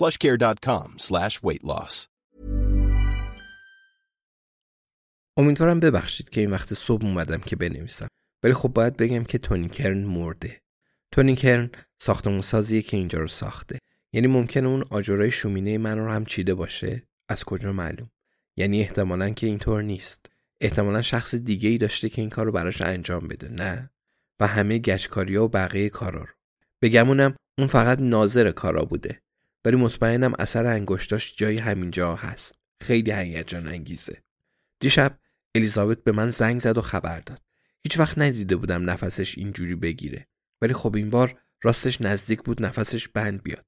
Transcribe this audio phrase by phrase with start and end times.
[0.00, 2.06] plushcare.com slash weight loss.
[5.36, 8.08] امیدوارم ببخشید که این وقت صبح اومدم که بنویسم.
[8.42, 10.60] ولی خب باید بگم که تونی کرن مرده.
[11.12, 13.78] تونی کرن ساختمون سازیه که اینجا رو ساخته.
[14.12, 18.10] یعنی ممکنه اون آجرای شومینه من رو هم چیده باشه؟ از کجا معلوم؟
[18.56, 20.26] یعنی احتمالا که اینطور نیست.
[20.60, 23.90] احتمالا شخص دیگه ای داشته که این کار رو براش انجام بده نه؟
[24.40, 26.34] و همه گچکاری و بقیه کارا رو.
[26.82, 29.22] بگمونم اون فقط ناظر کارا بوده.
[29.64, 32.58] ولی مطمئنم اثر انگشتاش جای همینجا هست.
[32.80, 34.22] خیلی هیجان انگیزه.
[34.80, 35.18] دیشب
[35.54, 37.42] الیزابت به من زنگ زد و خبر داد.
[37.82, 40.26] هیچ وقت ندیده بودم نفسش اینجوری بگیره.
[40.62, 43.66] ولی خب این بار راستش نزدیک بود نفسش بند بیاد.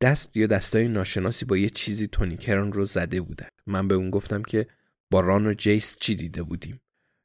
[0.00, 3.48] دست یا دستای ناشناسی با یه چیزی تونی کرن رو زده بودن.
[3.66, 4.66] من به اون گفتم که
[5.10, 6.80] با ران و جیس چی دیده بودیم؟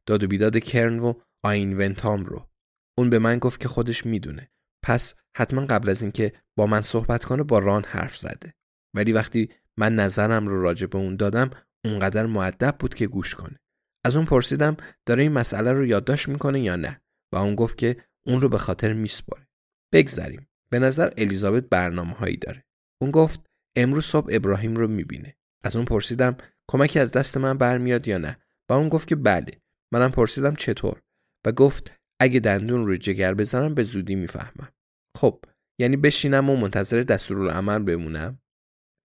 [0.06, 1.14] داد و بیداد کرن و
[1.44, 2.50] آین ونتام رو.
[2.98, 4.52] اون به من گفت که خودش می‌دونه.
[4.84, 8.54] پس حتما قبل از اینکه با من صحبت کنه با ران حرف زده.
[8.94, 11.50] ولی وقتی من نظرم رو راجع به اون دادم
[11.86, 13.60] اونقدر معدب بود که گوش کنه.
[14.04, 17.02] از اون پرسیدم داره این مسئله رو یادداشت می‌کنه یا نه؟
[17.32, 19.48] و اون گفت که اون رو به خاطر میسپاره
[19.92, 20.48] بگذریم.
[20.70, 22.66] به نظر الیزابت برنامه هایی داره.
[23.02, 23.46] اون گفت
[23.76, 25.36] امروز صبح ابراهیم رو می‌بینه.
[25.64, 28.38] از اون پرسیدم کمکی از دست من برمیاد یا نه؟
[28.70, 29.62] و اون گفت که بله.
[29.92, 31.02] منم پرسیدم چطور؟
[31.46, 34.70] و گفت اگه دندون رو جگر بزنم به زودی می‌فهمم.
[35.18, 35.40] خب
[35.80, 38.40] یعنی بشینم و منتظر دستورالعمل بمونم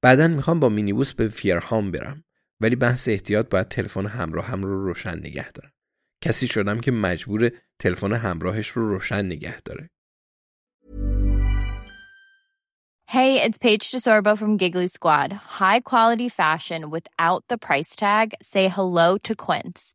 [0.03, 2.25] بعدا می‌خوام با مینیبوس به فیرهام برم
[2.61, 5.73] ولی بحث احتیاط باید تلفن همراه هم رو روشن نگه دارم
[6.21, 9.91] کسی شدم که مجبور تلفن همراهش رو روشن نگه داره
[13.09, 15.33] Hey, it's Paige DeSorbo from Giggly Squad.
[15.33, 18.35] High quality fashion without the price tag.
[18.43, 19.95] Say hello to Quince.